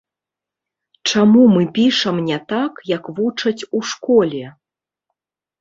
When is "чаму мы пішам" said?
1.11-2.15